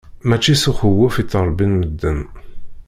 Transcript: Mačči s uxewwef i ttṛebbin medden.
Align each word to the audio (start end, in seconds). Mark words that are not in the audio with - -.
Mačči 0.27 0.53
s 0.61 0.63
uxewwef 0.71 1.15
i 1.17 1.23
ttṛebbin 1.25 1.71
medden. 1.79 2.19